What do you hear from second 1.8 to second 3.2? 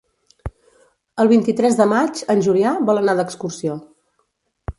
de maig en Julià vol anar